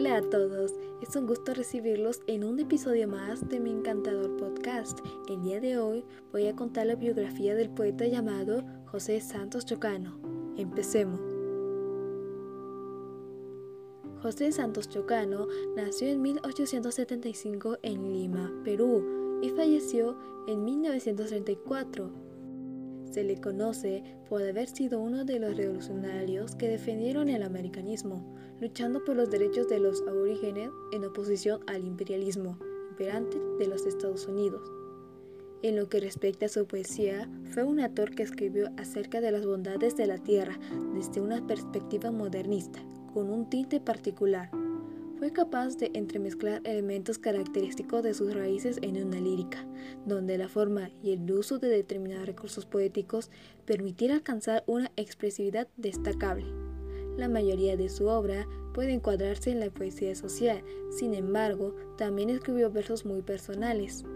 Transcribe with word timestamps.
Hola 0.00 0.16
a 0.16 0.22
todos, 0.22 0.72
es 1.02 1.14
un 1.14 1.26
gusto 1.26 1.52
recibirlos 1.52 2.22
en 2.26 2.42
un 2.42 2.58
episodio 2.58 3.06
más 3.06 3.46
de 3.50 3.60
mi 3.60 3.70
encantador 3.70 4.34
podcast. 4.38 4.98
El 5.28 5.42
día 5.42 5.60
de 5.60 5.76
hoy 5.76 6.06
voy 6.32 6.46
a 6.46 6.56
contar 6.56 6.86
la 6.86 6.94
biografía 6.94 7.54
del 7.54 7.68
poeta 7.68 8.06
llamado 8.06 8.64
José 8.86 9.20
Santos 9.20 9.66
Chocano. 9.66 10.18
Empecemos. 10.56 11.20
José 14.22 14.52
Santos 14.52 14.88
Chocano 14.88 15.46
nació 15.76 16.08
en 16.08 16.22
1875 16.22 17.76
en 17.82 18.10
Lima, 18.10 18.50
Perú, 18.64 19.40
y 19.42 19.50
falleció 19.50 20.16
en 20.46 20.64
1934 20.64 22.29
se 23.10 23.24
le 23.24 23.40
conoce 23.40 24.02
por 24.28 24.42
haber 24.42 24.68
sido 24.68 25.00
uno 25.00 25.24
de 25.24 25.38
los 25.38 25.56
revolucionarios 25.56 26.54
que 26.54 26.68
defendieron 26.68 27.28
el 27.28 27.42
americanismo, 27.42 28.36
luchando 28.60 29.04
por 29.04 29.16
los 29.16 29.30
derechos 29.30 29.68
de 29.68 29.80
los 29.80 30.02
aborígenes 30.06 30.70
en 30.92 31.04
oposición 31.04 31.60
al 31.66 31.84
imperialismo 31.84 32.58
imperante 32.90 33.38
de 33.58 33.66
los 33.66 33.86
Estados 33.86 34.26
Unidos. 34.26 34.62
En 35.62 35.76
lo 35.76 35.88
que 35.88 36.00
respecta 36.00 36.46
a 36.46 36.48
su 36.48 36.66
poesía, 36.66 37.28
fue 37.50 37.64
un 37.64 37.80
autor 37.80 38.14
que 38.14 38.22
escribió 38.22 38.70
acerca 38.78 39.20
de 39.20 39.30
las 39.30 39.44
bondades 39.44 39.96
de 39.96 40.06
la 40.06 40.18
tierra 40.18 40.58
desde 40.94 41.20
una 41.20 41.46
perspectiva 41.46 42.10
modernista, 42.10 42.80
con 43.12 43.28
un 43.28 43.50
tinte 43.50 43.80
particular 43.80 44.50
fue 45.20 45.32
capaz 45.32 45.76
de 45.76 45.90
entremezclar 45.92 46.62
elementos 46.64 47.18
característicos 47.18 48.02
de 48.02 48.14
sus 48.14 48.32
raíces 48.32 48.78
en 48.80 48.96
una 49.04 49.20
lírica, 49.20 49.66
donde 50.06 50.38
la 50.38 50.48
forma 50.48 50.88
y 51.02 51.12
el 51.12 51.30
uso 51.30 51.58
de 51.58 51.68
determinados 51.68 52.24
recursos 52.24 52.64
poéticos 52.64 53.30
permitiera 53.66 54.14
alcanzar 54.14 54.64
una 54.66 54.90
expresividad 54.96 55.68
destacable. 55.76 56.46
La 57.18 57.28
mayoría 57.28 57.76
de 57.76 57.90
su 57.90 58.06
obra 58.06 58.46
puede 58.72 58.94
encuadrarse 58.94 59.50
en 59.50 59.60
la 59.60 59.68
poesía 59.68 60.14
social, 60.14 60.64
sin 60.90 61.12
embargo, 61.12 61.76
también 61.98 62.30
escribió 62.30 62.70
versos 62.70 63.04
muy 63.04 63.20
personales. 63.20 64.06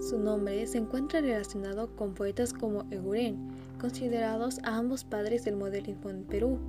Su 0.00 0.16
nombre 0.16 0.64
se 0.68 0.78
encuentra 0.78 1.22
relacionado 1.22 1.96
con 1.96 2.14
poetas 2.14 2.52
como 2.52 2.86
Eguren, 2.92 3.48
considerados 3.80 4.60
a 4.62 4.76
ambos 4.76 5.02
padres 5.02 5.44
del 5.44 5.56
modernismo 5.56 6.08
en 6.08 6.22
Perú, 6.22 6.60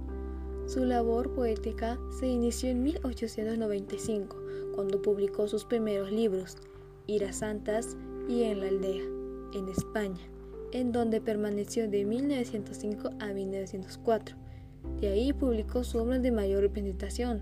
su 0.66 0.86
labor 0.86 1.34
poética 1.34 2.00
se 2.20 2.28
inició 2.28 2.70
en 2.70 2.84
1895, 2.84 4.38
cuando 4.74 5.02
publicó 5.02 5.48
sus 5.48 5.66
primeros 5.66 6.12
libros, 6.12 6.58
Iras 7.08 7.38
Santas 7.38 7.98
y 8.28 8.44
En 8.44 8.62
la 8.62 8.68
Aldea, 8.68 9.04
en 9.54 9.68
España, 9.70 10.22
en 10.72 10.92
donde 10.92 11.20
permaneció 11.20 11.90
de 11.90 12.06
1905 12.06 13.10
a 13.20 13.28
1904. 13.28 14.36
De 15.00 15.10
ahí 15.10 15.34
publicó 15.34 15.84
su 15.84 15.98
obra 15.98 16.20
de 16.20 16.32
mayor 16.32 16.62
representación, 16.62 17.42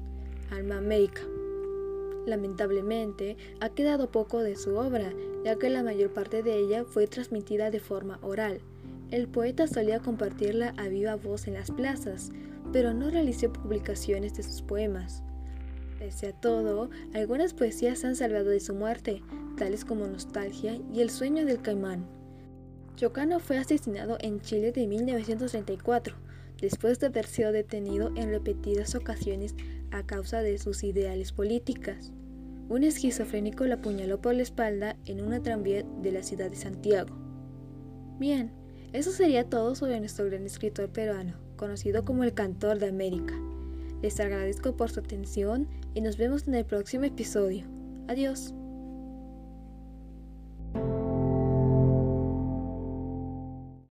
Alma 0.50 0.78
América. 0.78 1.22
Lamentablemente, 2.26 3.38
ha 3.60 3.70
quedado 3.70 4.12
poco 4.12 4.40
de 4.40 4.56
su 4.56 4.76
obra, 4.76 5.14
ya 5.44 5.58
que 5.58 5.70
la 5.70 5.84
mayor 5.84 6.12
parte 6.12 6.44
de 6.44 6.58
ella 6.58 6.84
fue 6.84 7.08
transmitida 7.08 7.72
de 7.72 7.80
forma 7.80 8.20
oral. 8.22 8.60
El 9.12 9.28
poeta 9.28 9.68
solía 9.68 10.00
compartirla 10.00 10.74
a 10.78 10.88
viva 10.88 11.16
voz 11.16 11.48
en 11.48 11.56
las 11.56 11.72
plazas, 11.72 12.32
pero 12.72 12.94
no 12.94 13.10
realizó 13.10 13.52
publicaciones 13.52 14.36
de 14.36 14.44
sus 14.44 14.62
poemas. 14.62 15.24
Pese 16.00 16.28
a 16.28 16.34
todo, 16.34 16.90
algunas 17.14 17.54
poesías 17.54 18.06
han 18.06 18.16
salvado 18.16 18.50
de 18.50 18.60
su 18.60 18.74
muerte, 18.74 19.22
tales 19.58 19.84
como 19.84 20.08
Nostalgia 20.08 20.80
y 20.94 21.02
El 21.02 21.10
sueño 21.10 21.46
del 21.46 21.62
caimán. 21.62 22.08
Chocano 22.96 23.40
fue 23.40 23.58
asesinado 23.58 24.18
en 24.22 24.40
Chile 24.42 24.72
de 24.72 24.88
1934, 24.88 26.16
después 26.62 27.00
de 27.00 27.08
haber 27.08 27.26
sido 27.26 27.52
detenido 27.52 28.12
en 28.16 28.30
repetidas 28.30 28.96
ocasiones 28.96 29.56
a 29.92 30.06
causa 30.06 30.42
de 30.42 30.58
sus 30.58 30.84
ideales 30.84 31.32
políticas. 31.32 32.12
Un 32.70 32.84
esquizofrénico 32.84 33.66
lo 33.66 33.76
apuñaló 33.76 34.22
por 34.22 34.36
la 34.36 34.44
espalda 34.44 34.96
en 35.06 35.24
una 35.24 35.42
tranvía 35.42 35.84
de 36.02 36.12
la 36.12 36.24
ciudad 36.24 36.50
de 36.50 36.56
Santiago. 36.56 37.16
Bien, 38.20 38.52
eso 38.94 39.12
sería 39.12 39.50
todo 39.50 39.76
sobre 39.76 40.00
nuestro 40.00 40.26
gran 40.26 40.46
escritor 40.46 40.90
peruano, 40.90 41.34
conocido 41.56 42.04
como 42.04 42.24
el 42.24 42.34
Cantor 42.34 42.80
de 42.80 42.90
América. 42.90 43.34
Les 44.02 44.20
agradezco 44.20 44.76
por 44.76 44.90
su 44.90 45.00
atención 45.02 45.68
y 45.94 46.02
nos 46.02 46.18
vemos 46.18 46.48
en 46.48 46.56
el 46.56 46.66
próximo 46.66 47.04
episodio. 47.04 47.66
Adiós. 48.08 48.54